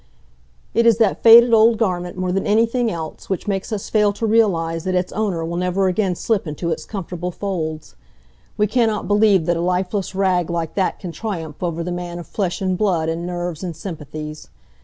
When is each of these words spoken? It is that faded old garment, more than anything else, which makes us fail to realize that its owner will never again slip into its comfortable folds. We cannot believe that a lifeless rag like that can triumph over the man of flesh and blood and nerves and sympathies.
It 0.73 0.87
is 0.87 0.97
that 0.97 1.21
faded 1.21 1.53
old 1.53 1.77
garment, 1.77 2.17
more 2.17 2.31
than 2.31 2.47
anything 2.47 2.89
else, 2.89 3.29
which 3.29 3.47
makes 3.47 3.71
us 3.71 3.87
fail 3.87 4.11
to 4.13 4.25
realize 4.25 4.83
that 4.83 4.95
its 4.95 5.13
owner 5.13 5.45
will 5.45 5.57
never 5.57 5.87
again 5.87 6.15
slip 6.15 6.47
into 6.47 6.71
its 6.71 6.85
comfortable 6.85 7.29
folds. 7.29 7.93
We 8.57 8.65
cannot 8.65 9.07
believe 9.07 9.45
that 9.45 9.57
a 9.57 9.61
lifeless 9.61 10.15
rag 10.15 10.49
like 10.49 10.73
that 10.73 10.97
can 10.97 11.11
triumph 11.11 11.61
over 11.61 11.83
the 11.83 11.91
man 11.91 12.17
of 12.17 12.25
flesh 12.25 12.61
and 12.63 12.75
blood 12.75 13.09
and 13.09 13.27
nerves 13.27 13.63
and 13.63 13.75
sympathies. 13.75 14.47